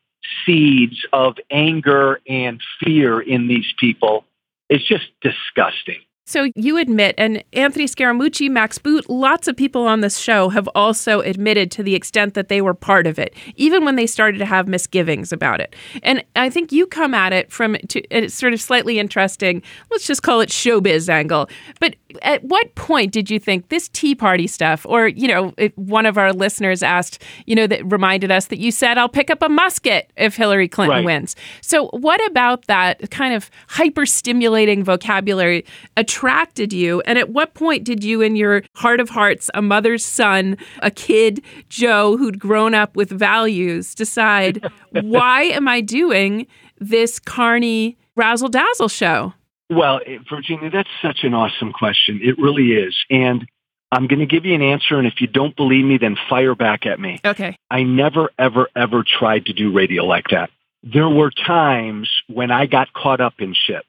[0.45, 4.25] seeds of anger and fear in these people.
[4.69, 6.01] It's just disgusting.
[6.27, 10.67] So you admit, and Anthony Scaramucci, Max Boot, lots of people on this show have
[10.75, 14.39] also admitted to the extent that they were part of it, even when they started
[14.39, 15.77] to have misgivings about it.
[16.03, 19.63] And I think you come at it from to, it's sort of slightly interesting.
[19.91, 21.51] Let's just call it showbiz angle.
[21.79, 25.77] But at what point did you think this Tea Party stuff, or you know, if
[25.77, 29.29] one of our listeners asked, you know, that reminded us that you said, "I'll pick
[29.29, 31.05] up a musket if Hillary Clinton Right.
[31.05, 35.67] wins." So what about that kind of hyper stimulating vocabulary
[36.15, 37.01] attracted you?
[37.03, 40.91] And at what point did you, in your heart of hearts, a mother's son, a
[40.91, 46.47] kid, Joe, who'd grown up with values, decide, why am I doing
[46.79, 49.35] this carny razzle dazzle show?
[49.71, 52.21] Well, eh, Virginia, that's such an awesome question.
[52.23, 52.95] It really is.
[53.11, 53.45] And
[53.91, 54.97] I'm going to give you an answer.
[54.97, 57.19] And if you don't believe me, then fire back at me.
[57.25, 57.57] Okay.
[57.73, 60.51] I never, ever, ever tried to do radio like that.
[60.85, 63.85] There were times when I got caught up in shit.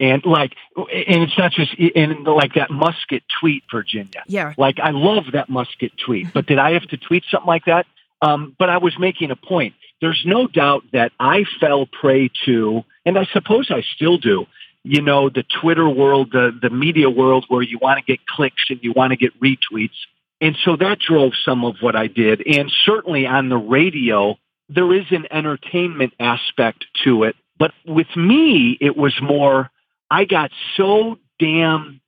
[0.00, 4.24] And like, and it's not just, and like that musket tweet, Virginia.
[4.26, 4.52] Yeah.
[4.58, 7.86] Like, I love that musket tweet, but did I have to tweet something like that?
[8.20, 9.74] Um, but I was making a point.
[10.00, 14.46] There's no doubt that I fell prey to, and I suppose I still do,
[14.82, 18.64] you know, the Twitter world, the, the media world where you want to get clicks
[18.70, 19.96] and you want to get retweets.
[20.40, 22.46] And so that drove some of what I did.
[22.46, 24.36] And certainly on the radio,
[24.68, 27.36] there is an entertainment aspect to it.
[27.58, 29.70] But with me, it was more,
[30.14, 32.00] I got so damn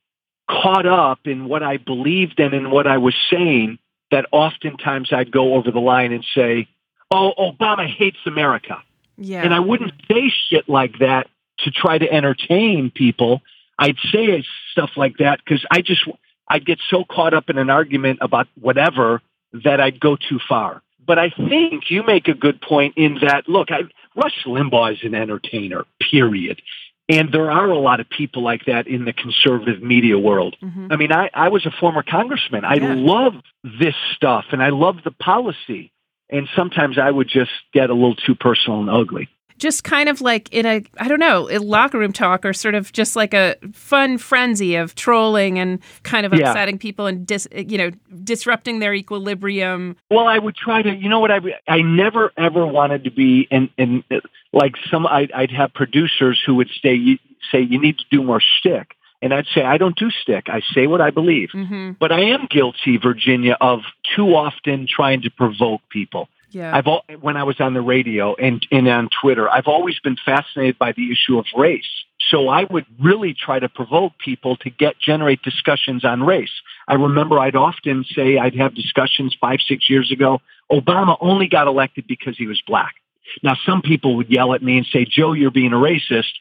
[0.48, 3.80] caught up in what I believed and in and what I was saying
[4.12, 6.68] that oftentimes I'd go over the line and say,
[7.10, 8.80] oh, Obama hates America.
[9.18, 9.42] Yeah.
[9.42, 11.26] And I wouldn't say shit like that
[11.60, 13.42] to try to entertain people.
[13.76, 16.08] I'd say stuff like that because I just,
[16.46, 19.20] I'd get so caught up in an argument about whatever
[19.64, 20.80] that I'd go too far.
[21.04, 23.80] But I think you make a good point in that, look, I,
[24.14, 26.62] Rush Limbaugh is an entertainer, period.
[27.08, 30.56] And there are a lot of people like that in the conservative media world.
[30.60, 30.92] Mhm.
[30.92, 32.64] I mean, I, I was a former congressman.
[32.64, 32.94] I Yeah.
[32.96, 35.92] love this stuff and I love the policy.
[36.30, 39.28] And sometimes I would just get a little too personal and ugly.
[39.58, 42.74] Just kind of like in a I don't know, a locker room talk or sort
[42.74, 46.50] of just like a fun frenzy of trolling and kind of Yeah.
[46.50, 47.90] upsetting people and dis, you know
[48.24, 49.96] disrupting their equilibrium.
[50.10, 53.46] Well, I would try to, you know what, I, I never ever wanted to be,
[53.50, 54.04] and, and
[54.52, 57.18] like some, I'd, I'd have producers who would say, you,
[57.50, 58.92] say, you need to do more shtick.
[59.22, 60.48] And I'd say, I don't do stick.
[60.48, 61.48] I say what I believe.
[61.54, 61.92] Mm-hmm.
[61.98, 63.80] But I am guilty, Virginia, of
[64.14, 66.28] too often trying to provoke people.
[66.50, 66.74] Yeah.
[66.74, 70.78] I've when I was on the radio and, and on Twitter, I've always been fascinated
[70.78, 71.84] by the issue of race.
[72.30, 76.50] So I would really try to provoke people to get generate discussions on race.
[76.88, 80.40] I remember I'd often say I'd have discussions five, six years ago.
[80.70, 82.94] Obama only got elected because he was black.
[83.42, 86.32] Now some people would yell at me and say, Joe, you're being a racist.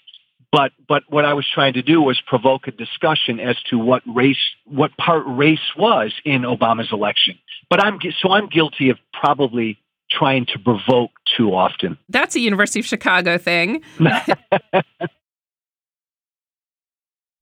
[0.52, 4.04] But but what I was trying to do was provoke a discussion as to what
[4.06, 7.38] race, what part race was in Obama's election.
[7.70, 9.78] But I'm so I'm guilty of probably
[10.10, 11.98] trying to provoke too often.
[12.10, 13.82] That's a University of Chicago thing.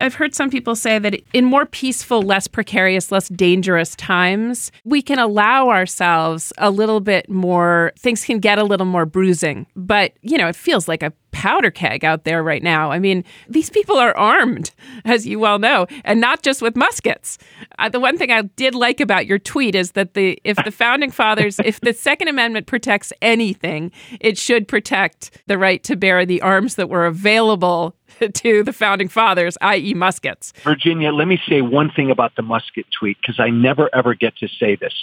[0.04, 5.02] I've heard some people say that in more peaceful, less precarious, less dangerous times, we
[5.02, 9.66] can allow ourselves a little bit more, things can get a little more bruising.
[9.78, 12.92] But, you know, it feels like a powder keg out there right now.
[12.92, 14.72] I mean, these people are armed,
[15.06, 17.38] as you well know, and not just with muskets.
[17.80, 20.72] Uh, the one thing I did like about your tweet is that the if the
[20.72, 26.26] founding fathers, if the Second Amendment protects anything, it should protect the right to bear
[26.26, 27.96] the arms that were available
[28.34, 30.54] to the founding fathers, i.e., muskets.
[30.64, 34.38] Virginia, let me say one thing about the musket tweet because I never ever get
[34.38, 34.94] to say this.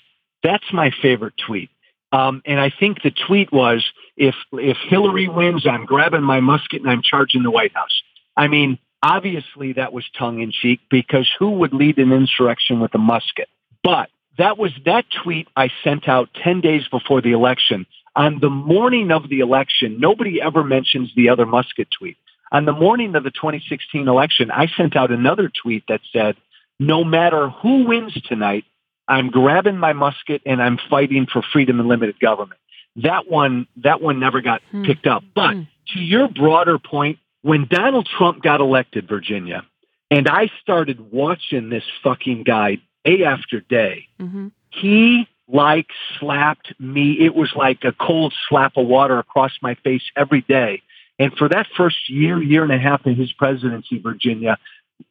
[0.43, 1.71] That's my favorite tweet.
[2.13, 3.85] Um, and I think the tweet was,
[4.17, 8.03] if if Hillary wins, I'm grabbing my musket and I'm charging the White House.
[8.37, 12.95] I mean, obviously that was tongue in cheek because who would lead an insurrection with
[12.95, 13.49] a musket?
[13.83, 17.87] But that was that tweet I sent out 10 days before the election.
[18.17, 22.17] On the morning of the election, nobody ever mentions the other musket tweet.
[22.53, 26.37] On the morning of the 2016 election, I sent out another tweet that said,
[26.79, 28.65] no matter who wins tonight,
[29.07, 32.61] I'm grabbing my musket and I'm fighting for freedom and limited government.
[32.97, 34.85] That one, that one never got Hmm.
[34.85, 35.23] picked up.
[35.35, 35.63] But Hmm.
[35.95, 39.65] to your broader point, when Donald Trump got elected, Virginia,
[40.11, 47.19] and I started watching this fucking guy day after day, hmm he like slapped me.
[47.19, 50.81] It was like a cold slap of water across my face every day.
[51.21, 54.57] And for that first year, year and a half of his presidency, Virginia,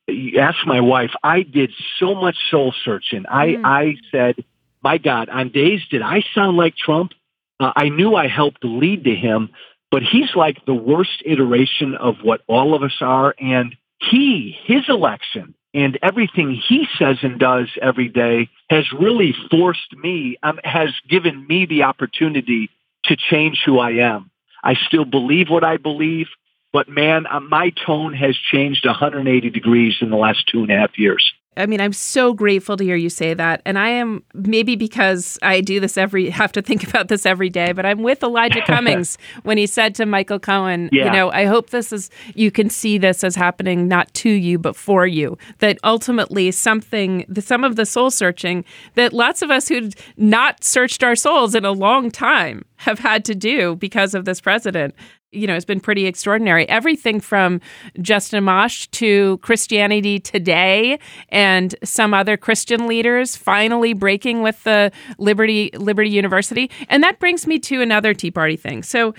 [0.07, 3.25] you ask my wife, I did so much soul searching.
[3.29, 3.61] I, Mm.
[3.63, 4.43] I said,
[4.83, 7.11] my God, on days did I sound like Trump?
[7.59, 9.49] Uh, I knew I helped lead to him,
[9.91, 13.35] but he's like the worst iteration of what all of us are.
[13.39, 19.95] And he, his election and everything he says and does every day has really forced
[19.95, 22.71] me, um, has given me the opportunity
[23.05, 24.28] to change who I am.
[24.63, 26.27] I still believe what I believe,
[26.71, 30.77] but man, uh, my tone has changed 180 degrees in the last two and a
[30.77, 31.33] half years.
[31.57, 33.61] I mean, I'm so grateful to hear you say that.
[33.65, 37.49] And I am maybe because I do this every have to think about this every
[37.49, 41.45] day, but I'm with Elijah Cummings when he said to Michael Cohen, you know, I
[41.45, 45.37] hope this is you can see this as happening not to you but for you.
[45.59, 48.63] That ultimately something the some of the soul searching
[48.95, 53.25] that lots of us who'd not searched our souls in a long time have had
[53.25, 54.95] to do because of this president
[55.31, 56.67] you know, has been pretty extraordinary.
[56.67, 57.61] Everything from
[58.01, 65.69] Justin Amash to Christianity Today and some other Christian leaders finally breaking with the Liberty
[65.75, 66.71] Liberty University.
[66.87, 68.81] And that brings me to another Tea Party thing.
[68.83, 69.13] So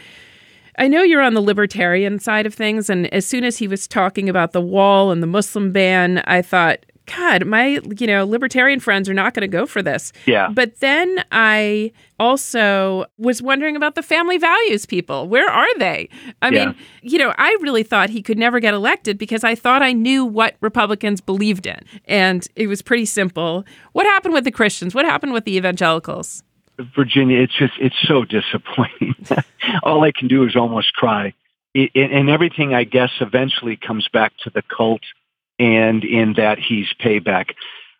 [0.79, 3.87] I know you're on the libertarian side of things, and as soon as he was
[3.87, 8.81] talking about the wall and the Muslim ban, I thought, God, my you know libertarian
[8.81, 10.13] friends are not going to go for this.
[10.27, 10.49] Yeah.
[10.53, 15.29] But then I also was wondering about the family values people.
[15.29, 16.09] Where are they?
[16.43, 16.67] I Yeah.
[16.67, 19.93] mean, you know, I really thought he could never get elected because I thought I
[19.93, 23.65] knew what Republicans believed in, and it was pretty simple.
[23.93, 24.95] What happened with the Christians?
[24.95, 26.43] What happened with the evangelicals?
[26.97, 29.15] Virginia, it's just it's so disappointing.
[29.83, 31.35] All I can do is almost cry.
[31.75, 35.03] It, it, and everything, I guess, eventually comes back to the cult,
[35.61, 37.51] and in that he's payback.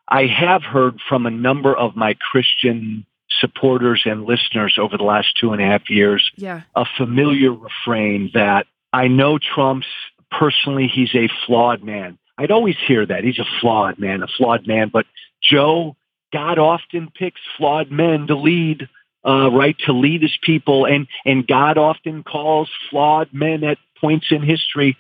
[0.09, 3.07] I have heard from a number of my Christian
[3.41, 6.63] supporters and listeners over the last two and a half years Yeah.
[6.75, 9.87] a familiar refrain that I know Trump's
[10.33, 12.19] personally he's a flawed man.
[12.39, 13.23] I'd always hear that.
[13.23, 14.89] He's a flawed man, a flawed man.
[14.93, 15.07] But
[15.43, 15.97] Joe,
[16.33, 18.89] God often picks flawed men to lead,
[19.25, 20.87] uh, right, to lead his people.
[20.87, 24.97] And, and God often calls flawed men at points in history.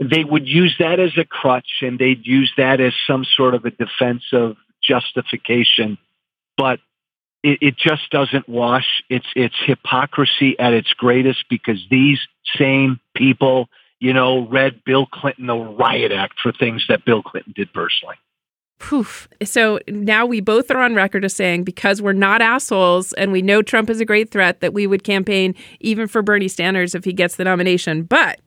[0.00, 3.64] They would use that as a crutch and they'd use that as some sort of
[3.64, 5.98] a defensive justification.
[6.56, 6.78] But
[7.42, 9.02] it, it just doesn't wash.
[9.08, 12.18] It's it's hypocrisy at its greatest because these
[12.56, 13.68] same people,
[14.00, 18.16] you know, read Bill Clinton the riot act for things that Bill Clinton did personally.
[18.78, 19.28] Poof.
[19.42, 23.42] So now we both are on record as saying because we're not assholes and we
[23.42, 27.04] know Trump is a great threat that we would campaign even for Bernie Sanders if
[27.04, 28.04] he gets the nomination.
[28.04, 28.40] But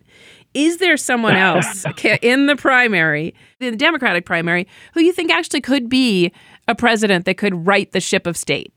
[0.53, 1.85] Is there someone else
[2.21, 6.31] in the primary, in the Democratic primary, who you think actually could be
[6.67, 8.73] a president that could right the ship of state?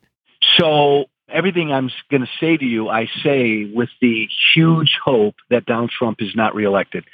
[0.59, 5.67] So everything I'm going to say to you, I say with the huge hope that
[5.67, 7.05] Donald Trump is not reelected.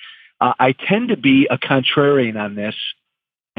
[0.41, 2.75] Uh, I tend to be a contrarian on this,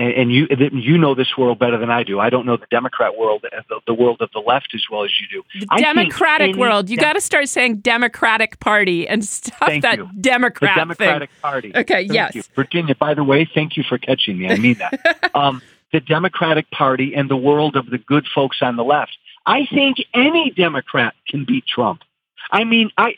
[0.03, 2.19] and, you you know this world better than I do.
[2.19, 5.03] I don't know the Democrat world, uh, the, the world of the left as well
[5.03, 5.59] as you do.
[5.59, 6.89] The Democratic world.
[6.89, 10.09] You got to start saying Democratic Party and stop that you.
[10.19, 11.41] Democrat the Democratic thing.
[11.41, 11.71] Party.
[11.75, 12.07] Okay.
[12.07, 12.35] Thank yes.
[12.35, 12.43] you.
[12.55, 12.95] Virginia.
[12.95, 14.49] By the way, thank you for catching me.
[14.49, 15.31] I mean that.
[15.35, 19.17] um, the Democratic Party and the world of the good folks on the left.
[19.45, 22.01] I think any Democrat can beat Trump.
[22.51, 23.15] I mean, I,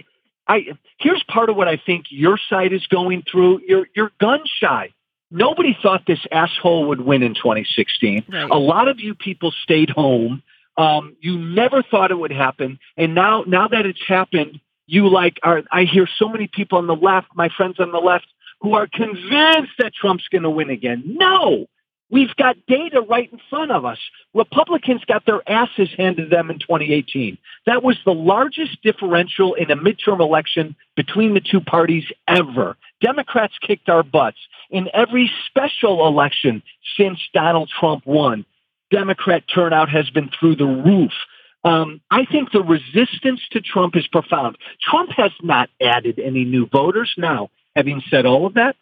[0.48, 0.68] I
[0.98, 3.62] here's part of what I think your side is going through.
[3.68, 4.94] You're you're gun shy.
[5.34, 8.26] Nobody thought this asshole would win in 2016.
[8.30, 8.50] Right.
[8.52, 10.44] A lot of you people stayed home.
[10.78, 15.38] Um, you never thought it would happen, and now now that it's happened, you like
[15.44, 15.64] are.
[15.72, 18.26] I hear so many people on the left, my friends on the left,
[18.62, 21.04] who are convinced that Trump's going to win again.
[21.06, 21.68] No,
[22.14, 23.98] We've got data right in front of us.
[24.36, 27.40] Republicans got their asses handed them in 2018.
[27.66, 32.78] That was the largest differential in a midterm election between the two parties ever.
[33.02, 34.38] Democrats kicked our butts.
[34.70, 36.62] In every special election
[36.96, 38.46] since Donald Trump won,
[38.92, 41.14] Democrat turnout has been through the roof.
[41.64, 44.60] Um, I think the resistance to Trump is profound.
[44.88, 47.12] Trump has not added any new voters.
[47.18, 48.76] Now, having said all of that,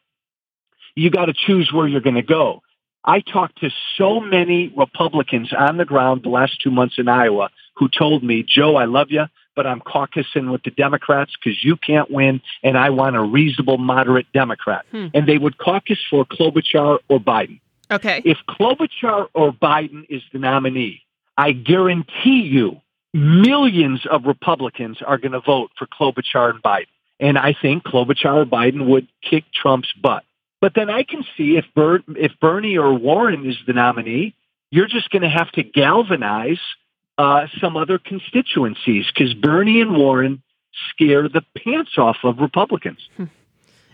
[0.96, 2.62] you got to choose where you're going to go.
[3.04, 7.50] I talked to so many Republicans on the ground the last two months in Iowa
[7.76, 9.26] who told me, Joe, I love you,
[9.56, 13.78] but I'm caucusing with the Democrats because you can't win, and I want a reasonable,
[13.78, 14.86] moderate Democrat.
[14.92, 15.08] Hmm.
[15.14, 17.60] And they would caucus for Klobuchar or Biden.
[17.90, 18.22] Okay.
[18.24, 21.02] If Klobuchar or Biden is the nominee,
[21.38, 22.80] I guarantee you
[23.14, 26.88] millions of Republicans are going to vote for Klobuchar and Biden.
[27.20, 30.24] And I think Klobuchar or Biden would kick Trump's butt.
[30.62, 34.36] But then I can see if Ber- if Bernie or Warren is the nominee,
[34.70, 36.60] you're just going to have to galvanize
[37.18, 40.42] uh, some other constituencies because Bernie and Warren
[40.90, 43.00] scare the pants off of Republicans.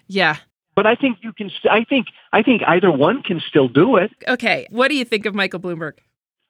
[0.08, 0.38] Yeah.
[0.76, 1.50] But I think you can.
[1.50, 4.12] st- I think I think either one can still do it.
[4.28, 4.68] Okay.
[4.70, 5.94] What do you think of Michael Bloomberg?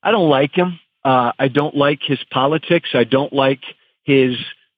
[0.03, 0.80] I don't like him.
[1.05, 2.89] Uh, I don't like his politics.
[2.93, 3.61] I don't like
[4.03, 4.36] his,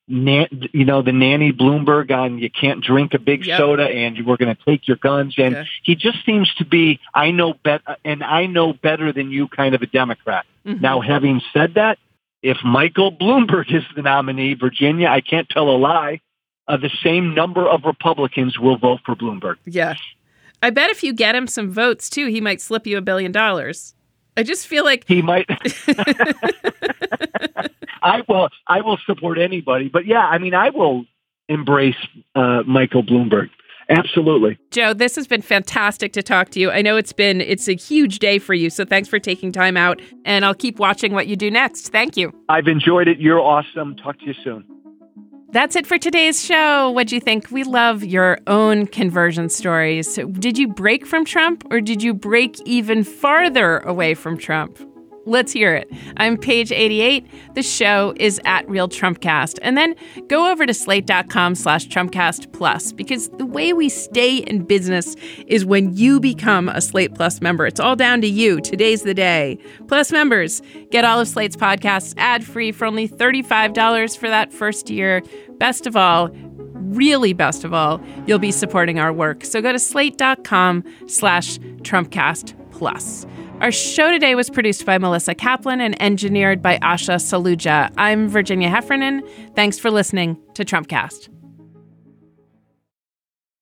[0.10, 3.58] na- you know, the nanny Bloomberg on you can't drink a big Yep.
[3.58, 5.36] soda and you were going to take your guns.
[5.38, 5.70] And Okay.
[5.84, 9.76] he just seems to be, I know bet, and I know better than you kind
[9.76, 10.46] of a Democrat.
[10.66, 10.82] Mhm.
[10.82, 12.00] Now, having said that,
[12.42, 16.20] if Michael Bloomberg is the nominee, Virginia, I can't tell a lie.
[16.68, 19.56] Uh, the same number of Republicans will vote for Bloomberg.
[19.66, 19.96] Yeah.
[20.62, 23.32] I bet if you get him some votes too, he might slip you a billion
[23.32, 23.96] dollars.
[24.38, 25.50] I just feel like He might.
[28.02, 28.50] I will.
[28.68, 31.06] I will support anybody, but yeah, I mean, I will
[31.48, 31.98] embrace
[32.36, 33.50] uh, Michael Bloomberg.
[33.90, 34.58] Absolutely.
[34.70, 36.70] Joe, this has been fantastic to talk to you.
[36.70, 39.76] I know it's been it's a huge day for you, so thanks for taking time
[39.76, 41.90] out and I'll keep watching what you do next.
[41.90, 42.32] Thank you.
[42.50, 43.20] I've enjoyed it.
[43.20, 43.96] You're awesome.
[43.96, 44.64] Talk to you soon.
[45.52, 46.92] That's it for today's show.
[46.92, 47.50] What'd you think?
[47.50, 50.20] We love your own conversion stories.
[50.34, 54.78] Did you break from Trump or did you break even farther away from Trump?
[55.30, 55.88] Let's hear it.
[56.18, 57.54] I'm page 88.
[57.54, 59.60] The show is at Real Trumpcast.
[59.62, 59.94] And then
[60.28, 65.16] go over to slate.com slash Trumpcast Plus because the way we stay in business
[65.46, 67.68] is when you become a Slate Plus member.
[67.68, 68.60] It's all down to you.
[68.60, 69.60] Today's the day.
[69.88, 74.90] Plus members get all of Slate's podcasts ad free for only $35 for that first
[74.90, 75.22] year.
[75.60, 76.30] Best of all,
[76.74, 79.46] really best of all, you'll be supporting our work.
[79.46, 83.28] So go to slate.com slash Trumpcast Plus.
[83.60, 87.94] Our show today was produced by Melissa Kaplan and engineered by Asha Saluja.
[87.98, 89.22] I'm Virginia Heffernan.
[89.54, 91.28] Thanks for listening to Trumpcast.